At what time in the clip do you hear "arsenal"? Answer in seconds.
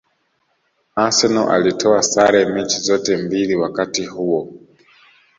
0.95-1.49